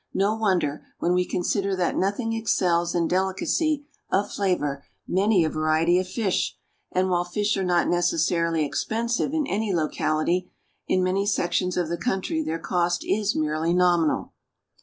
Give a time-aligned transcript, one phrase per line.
[0.15, 5.99] No wonder, when we consider that nothing excels in delicacy of flavor many a variety
[5.99, 6.57] of fish;
[6.91, 10.49] and, while fish are not necessarily expensive in any locality,
[10.87, 14.33] in many sections of the country their cost is merely nominal.